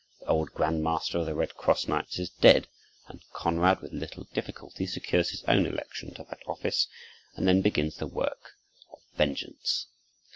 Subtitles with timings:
[0.21, 2.67] The old grand master of the Red Cross knights is dead,
[3.07, 6.87] and Konrad with little difficulty secures his own election to that office;
[7.35, 8.55] and then begins the work
[8.91, 9.85] of vengeance.